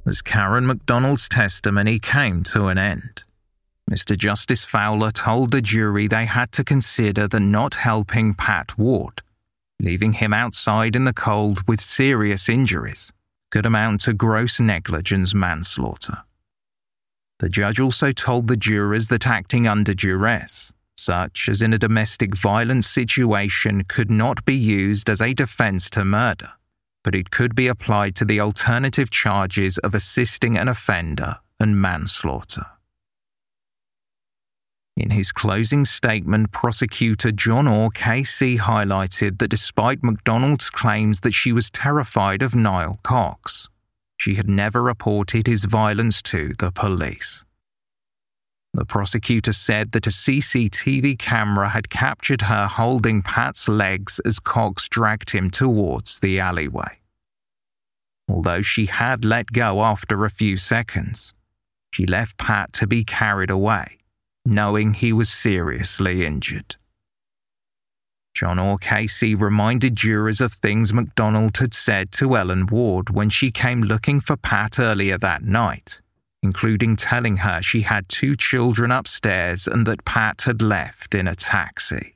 [0.05, 3.24] As Karen MacDonald's testimony came to an end,
[3.90, 4.18] Mr.
[4.18, 9.22] Justice Fowler told the jury they had to consider the not helping Pat Ward,
[9.80, 13.14] leaving him outside in the cold with serious injuries,
[13.50, 16.24] could amount to gross negligence manslaughter.
[17.40, 22.36] The judge also told the jurors that acting under duress, such as in a domestic
[22.36, 26.52] violence situation, could not be used as a defense to murder,
[27.04, 32.66] but it could be applied to the alternative charges of assisting an offender and manslaughter.
[34.98, 41.52] In his closing statement, prosecutor John Orr KC highlighted that despite MacDonald's claims that she
[41.52, 43.70] was terrified of Niall Cox,
[44.18, 47.43] she had never reported his violence to the police.
[48.74, 54.89] The prosecutor said that a CCTV camera had captured her holding Pat's legs as Cox
[54.89, 57.02] dragged him towards the alleyway.
[58.28, 61.36] Although she had let go after a few seconds,
[61.91, 63.98] she left Pat to be carried away
[64.48, 66.78] knowing he was seriously injured.
[68.34, 73.50] John Orr KC reminded jurors of things MacDonald had said to Ellen Ward when she
[73.52, 76.02] came looking for Pat earlier that night,
[76.43, 81.36] including telling her she had two children upstairs and that Pat had left in a
[81.36, 82.16] taxi.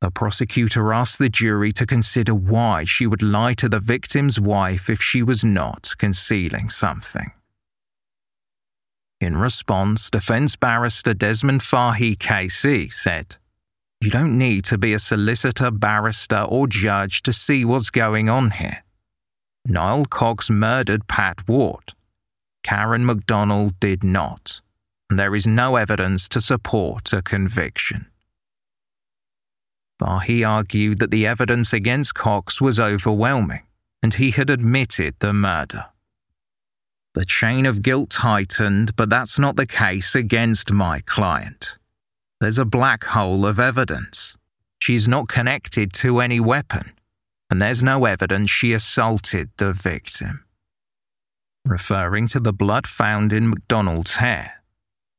[0.00, 4.88] The prosecutor asked the jury to consider why she would lie to the victim's wife
[4.88, 7.32] if she was not concealing something.
[9.20, 13.36] In response, defense barrister Desmond Fahy KC said,
[14.00, 18.52] You don't need to be a solicitor, barrister, or judge to see what's going on
[18.52, 18.84] here.
[19.66, 21.94] Niall Cox murdered Pat Ward.
[22.62, 24.60] Karen MacDonald did not,
[25.10, 28.06] and there is no evidence to support a conviction.
[29.98, 33.62] Fahy argued that the evidence against Cox was overwhelming,
[34.00, 35.86] and he had admitted the murder.
[37.14, 41.76] The chain of guilt tightened, but that's not the case against my client.
[42.40, 44.36] There's a black hole of evidence.
[44.78, 46.92] She's not connected to any weapon,
[47.50, 50.44] and there's no evidence she assaulted the victim.
[51.64, 54.62] Referring to the blood found in MacDonald's hair,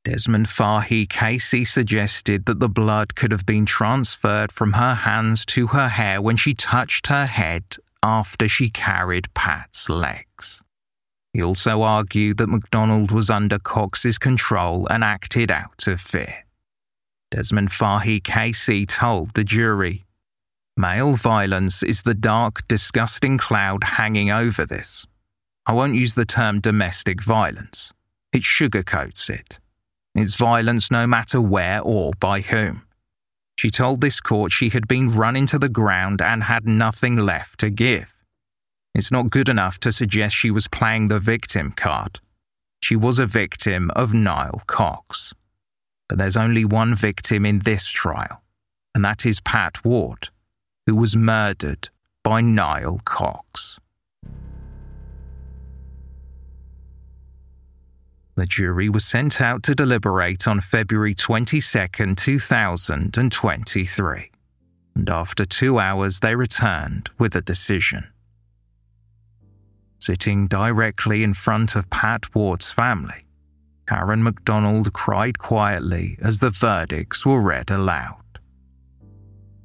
[0.06, 5.68] Desmond Fahy KC suggested that the blood could have been transferred from her hands to
[5.68, 7.64] her hair when she touched her head
[8.02, 10.62] after she carried Pat's legs.
[11.34, 16.46] He also argued that MacDonald was under Cox's control and acted out of fear.
[17.32, 20.06] Desmond Fahy KC told the jury
[20.76, 25.06] Male violence is the dark, disgusting cloud hanging over this.
[25.66, 27.92] I won't use the term domestic violence,
[28.32, 29.60] it sugarcoats it.
[30.16, 32.84] It's violence no matter where or by whom.
[33.58, 37.60] She told this court she had been run into the ground and had nothing left
[37.60, 38.19] to give.
[38.96, 42.20] It's not good enough to suggest she was playing the victim card.
[42.82, 45.34] She was a victim of Niall Cox.
[46.08, 48.42] But there's only one victim in this trial,
[48.96, 50.30] and that is Pat Ward,
[50.88, 51.90] who was murdered
[52.24, 53.80] by Niall Cox.
[58.36, 61.60] The jury was sent out to deliberate on February 22,
[62.16, 64.32] 2023,
[64.96, 68.08] and after two hours they returned with a decision.
[70.00, 73.26] Sitting directly in front of Pat Ward's family,
[73.88, 78.16] Karen MacDonald cried quietly as the verdicts were read aloud.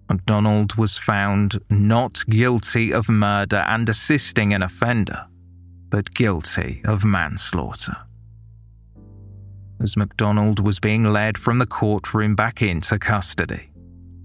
[0.08, 5.26] MacDonald was found not guilty of murder and assisting an offender,
[5.88, 7.96] but guilty of manslaughter
[9.80, 13.70] as MacDonald was being led from the courtroom back into custody.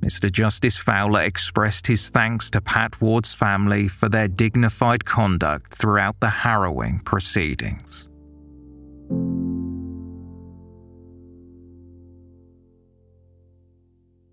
[0.01, 0.31] Mr.
[0.31, 6.29] Justice Fowler expressed his thanks to Pat Ward's family for their dignified conduct throughout the
[6.29, 8.07] harrowing proceedings.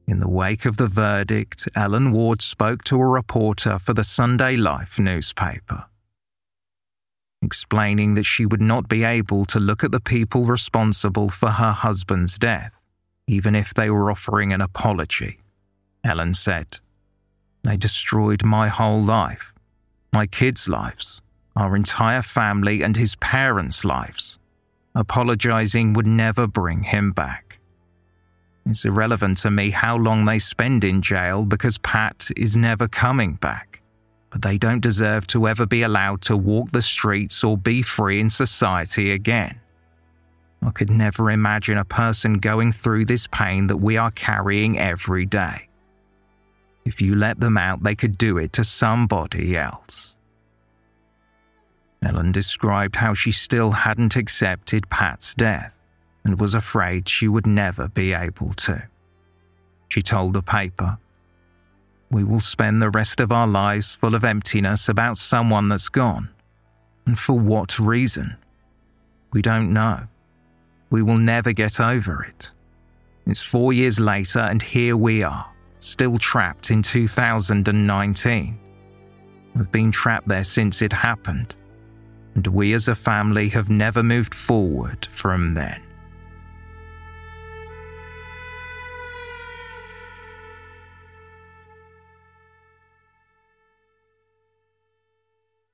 [0.09, 4.57] In the wake of the verdict, Ellen Ward spoke to a reporter for the Sunday
[4.57, 5.87] Life newspaper
[7.43, 11.73] explaining that she would not be able to look at the people responsible for her
[11.73, 12.73] husband's death,
[13.27, 15.39] even if they were offering an apology.
[16.05, 16.78] Ellen said,
[17.62, 19.53] They destroyed my whole life,
[20.12, 21.20] my kids' lives,
[21.55, 24.38] our entire family, and his parents' lives.
[24.94, 27.59] Apologizing would never bring him back.
[28.64, 33.34] It's irrelevant to me how long they spend in jail because Pat is never coming
[33.34, 33.76] back
[34.36, 38.20] but they don't deserve to ever be allowed to walk the streets or be free
[38.20, 39.59] in society again.
[40.61, 45.24] I could never imagine a person going through this pain that we are carrying every
[45.24, 45.66] day.
[46.87, 50.14] If you let them out, they could do it to somebody else.
[52.01, 55.76] Ellen described how she still hadn't accepted Pat's death
[56.24, 58.84] and was afraid she would never be able to.
[59.89, 60.99] She told the paper,
[62.09, 66.28] we will spend the rest of our lives full of emptiness about someone that's gone.
[67.05, 68.37] And for what reason?
[69.32, 70.07] We don't know.
[70.89, 72.53] We will never get over it.
[73.26, 75.51] It's four years later, and here we are,
[75.87, 78.59] still trapped in 2019.
[79.55, 81.55] We've been trapped there since it happened,
[82.34, 85.80] and we as a family have never moved forward from then.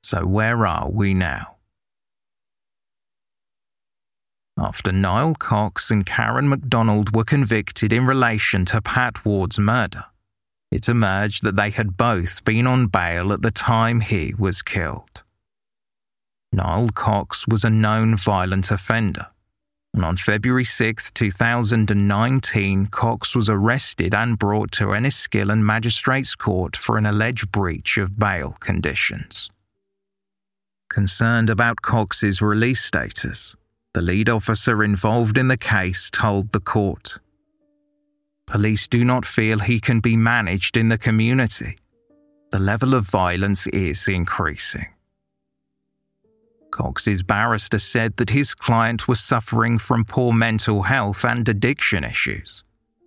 [0.02, 1.51] So, where are we now?
[4.59, 10.05] After Niall Cox and Karen MacDonald were convicted in relation to Pat Ward's murder,
[10.70, 15.22] it emerged that they had both been on bail at the time he was killed.
[16.53, 19.26] Niall Cox was a known violent offender,
[19.94, 26.96] and on February 6, 2019, Cox was arrested and brought to Enniskillen Magistrates Court for
[26.96, 29.50] an alleged breach of bail conditions.
[30.88, 33.57] Concerned about Cox's release status,
[33.95, 37.18] the lead officer involved in the case told the court
[38.47, 41.78] Police do not feel he can be managed in the community.
[42.51, 44.88] The level of violence is increasing.
[46.70, 52.62] Cox's barrister said that his client was suffering from poor mental health and addiction issues,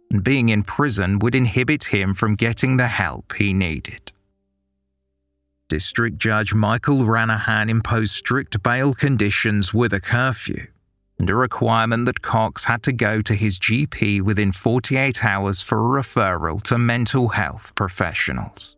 [0.10, 4.12] and being in prison would inhibit him from getting the help he needed.
[5.68, 10.68] District Judge Michael Ranaghan imposed strict bail conditions with a curfew
[11.18, 15.80] and a requirement that Cox had to go to his GP within 48 hours for
[15.80, 18.76] a referral to mental health professionals.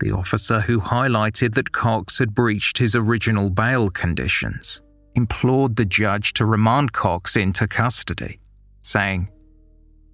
[0.00, 4.80] The officer who highlighted that Cox had breached his original bail conditions
[5.14, 8.38] implored the judge to remand Cox into custody,
[8.82, 9.28] saying,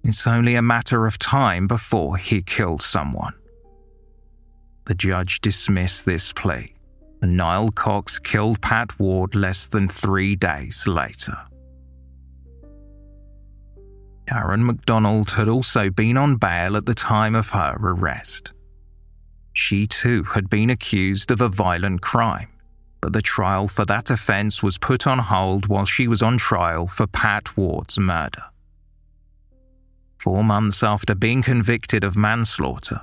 [0.03, 3.33] It's only a matter of time before he killed someone.
[4.85, 6.74] The judge dismissed this plea,
[7.25, 11.37] Niall Cox killed Pat Ward less than three days later.
[14.27, 18.53] Karen MacDonald had also been on bail at the time of her arrest.
[19.53, 22.49] She too had been accused of a violent crime,
[23.01, 26.87] but the trial for that offence was put on hold while she was on trial
[26.87, 28.43] for Pat Ward's murder.
[30.19, 33.01] Four months after being convicted of manslaughter,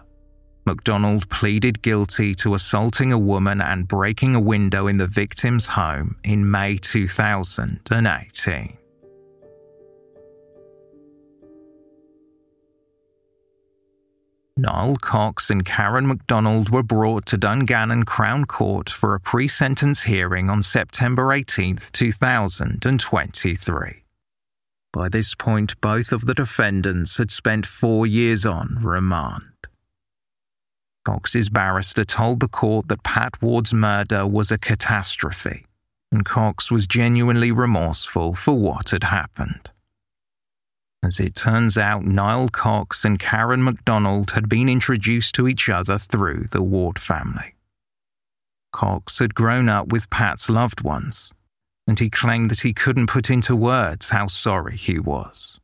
[0.64, 6.16] MacDonald pleaded guilty to assaulting a woman and breaking a window in the victim's home
[6.22, 8.78] in May 2018.
[14.56, 20.04] Niall Cox and Karen MacDonald were brought to Dungannon Crown Court for a pre sentence
[20.04, 24.04] hearing on September 18, 2023.
[24.92, 29.51] By this point, both of the defendants had spent four years on remand.
[31.04, 35.66] Cox's barrister told the court that Pat Ward's murder was a catastrophe,
[36.12, 39.70] and Cox was genuinely remorseful for what had happened.
[41.02, 45.98] As it turns out, Niall Cox and Karen MacDonald had been introduced to each other
[45.98, 47.54] through the Ward family.
[48.72, 51.32] Cox had grown up with Pat's loved ones,
[51.88, 55.58] and he claimed that he couldn't put into words how sorry he was.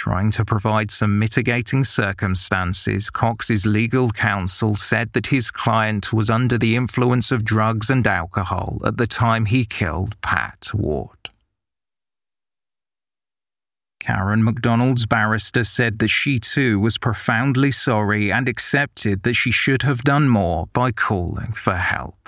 [0.00, 6.56] Trying to provide some mitigating circumstances, Cox's legal counsel said that his client was under
[6.56, 11.28] the influence of drugs and alcohol at the time he killed Pat Ward.
[13.98, 19.82] Karen MacDonald's barrister said that she too was profoundly sorry and accepted that she should
[19.82, 22.19] have done more by calling for help.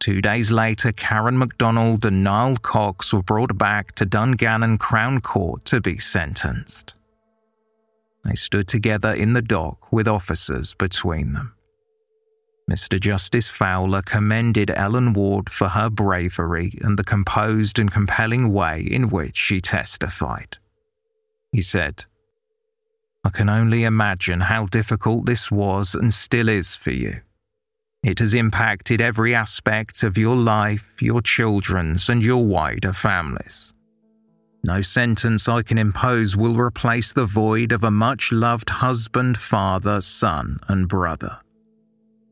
[0.00, 5.64] Two days later, Karen MacDonald and Niall Cox were brought back to Dungannon Crown Court
[5.66, 6.94] to be sentenced.
[8.24, 11.54] They stood together in the dock with officers between them.
[12.70, 13.00] Mr.
[13.00, 19.08] Justice Fowler commended Ellen Ward for her bravery and the composed and compelling way in
[19.08, 20.58] which she testified.
[21.50, 22.04] He said,
[23.24, 27.22] I can only imagine how difficult this was and still is for you.
[28.02, 33.72] It has impacted every aspect of your life, your children's, and your wider families.
[34.62, 40.00] No sentence I can impose will replace the void of a much loved husband, father,
[40.00, 41.38] son, and brother.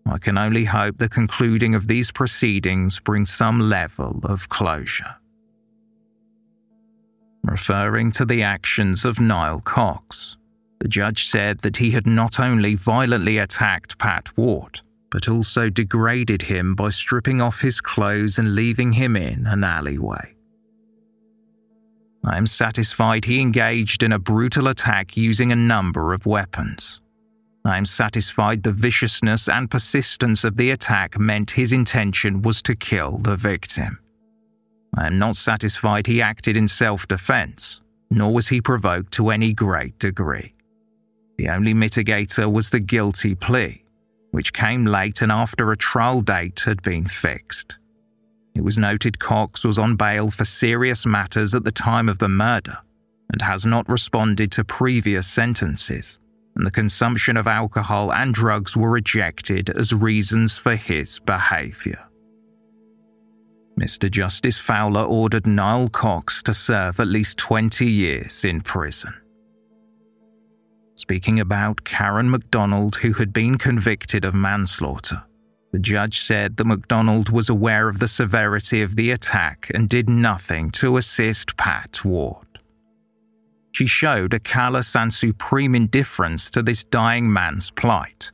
[0.09, 5.17] I can only hope the concluding of these proceedings brings some level of closure.
[7.43, 10.37] Referring to the actions of Niall Cox,
[10.81, 14.81] the judge said that he had not only violently attacked Pat Ward,
[15.17, 20.35] but also degraded him by stripping off his clothes and leaving him in an alleyway.
[22.23, 27.01] I am satisfied he engaged in a brutal attack using a number of weapons.
[27.65, 32.77] I am satisfied the viciousness and persistence of the attack meant his intention was to
[32.77, 33.99] kill the victim.
[34.99, 39.55] I am not satisfied he acted in self defense, nor was he provoked to any
[39.55, 40.53] great degree.
[41.39, 43.86] The only mitigator was the guilty plea,
[44.37, 47.79] which came late and after a trial date had been fixed.
[48.55, 52.29] It was noted Cox was on bail for serious matters at the time of the
[52.29, 52.77] murder
[53.33, 56.19] and has not responded to previous sentences
[56.55, 62.05] and the consumption of alcohol and drugs were rejected as reasons for his behaviour.
[63.81, 64.11] Mr.
[64.11, 69.15] Justice Fowler ordered Niall Cox to serve at least 20 years in prison.
[70.97, 75.23] Speaking about Karen MacDonald, who had been convicted of manslaughter,
[75.73, 80.09] the judge said that MacDonald was aware of the severity of the attack and did
[80.09, 82.47] nothing to assist Pat Ward
[83.77, 88.33] she showed a callous and supreme indifference to this dying man's plight.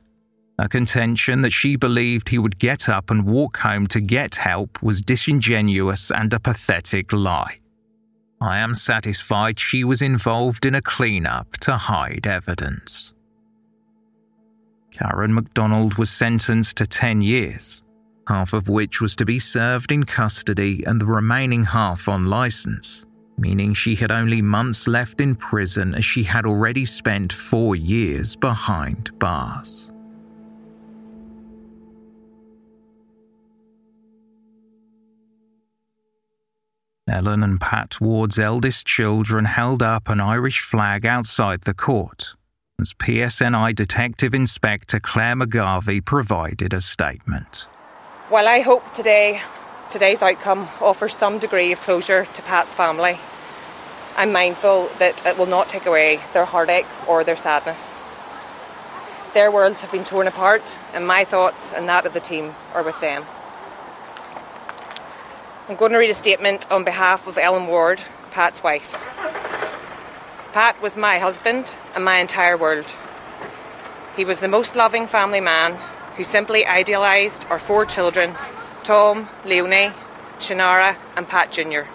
[0.57, 4.81] A contention that she believed he would get up and walk home to get help
[4.81, 7.59] was disingenuous and a pathetic lie.
[8.43, 13.13] I am satisfied she was involved in a clean-up to hide evidence.
[14.91, 17.81] Karen MacDonald was sentenced to 10 years,
[18.27, 23.05] half of which was to be served in custody and the remaining half on license
[23.37, 28.35] meaning she had only months left in prison as she had already spent four years
[28.35, 29.91] behind bars.
[37.07, 42.35] Ellen and Pat Ward's eldest children held up an Irish flag outside the court
[42.79, 47.67] as PSNI Detective Inspector Claire McGarvey provided a statement.
[48.31, 49.41] Well, I hope today
[49.89, 53.19] today's outcome offers some degree of closure to Pat's family.
[54.15, 57.99] I'm mindful that it will not take away their heartache or their sadness.
[59.33, 62.83] Their worlds have been torn apart, and my thoughts and that of the team are
[62.83, 63.25] with them.
[65.69, 68.01] I'm going to read a statement on behalf of Ellen Ward,
[68.31, 68.91] Pat's wife.
[70.51, 72.93] Pat was my husband and my entire world.
[74.17, 75.79] He was the most loving family man
[76.17, 78.35] who simply idealised our four children
[78.83, 79.93] Tom, Leonie,
[80.39, 81.87] Shannara, and Pat Jr.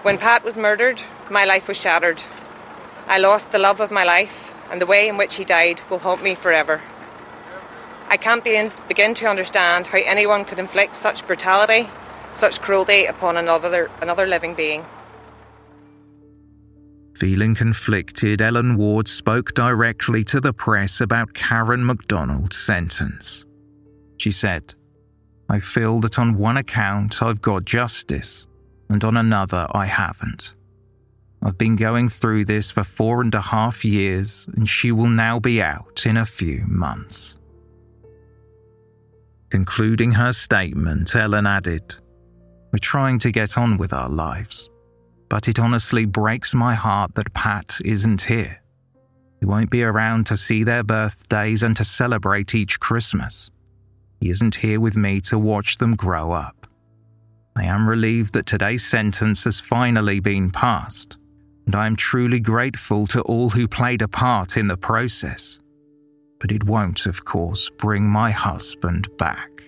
[0.00, 2.22] When Pat was murdered, my life was shattered.
[3.06, 5.98] I lost the love of my life, and the way in which he died will
[5.98, 6.80] haunt me forever.
[8.08, 11.90] I can't be begin to understand how anyone could inflict such brutality,
[12.32, 14.84] such cruelty upon another, another living being.
[17.16, 23.44] Feeling conflicted, Ellen Ward spoke directly to the press about Karen MacDonald's sentence.
[24.16, 24.74] She said,
[25.48, 28.46] I feel that on one account I've got justice,
[28.88, 30.54] and on another I haven't.
[31.42, 35.38] I've been going through this for four and a half years, and she will now
[35.38, 37.36] be out in a few months.
[39.50, 41.96] Concluding her statement, Ellen added,
[42.72, 44.70] We're trying to get on with our lives,
[45.28, 48.62] but it honestly breaks my heart that Pat isn't here.
[49.40, 53.50] He won't be around to see their birthdays and to celebrate each Christmas.
[54.20, 56.66] He isn't here with me to watch them grow up.
[57.56, 61.16] I am relieved that today's sentence has finally been passed,
[61.66, 65.58] and I am truly grateful to all who played a part in the process.
[66.38, 69.59] But it won't, of course, bring my husband back.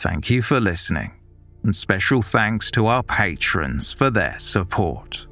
[0.00, 1.12] Thank you for listening
[1.62, 5.26] and special thanks to our patrons for their support.